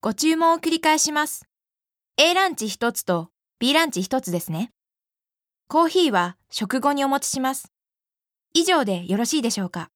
[0.00, 1.48] ご注文を繰り返します。
[2.18, 4.70] A ランチ1つと B ランチ1つですね。
[5.66, 7.72] コーヒーは食後にお持ちします。
[8.54, 9.90] 以上でよろしいでしょうか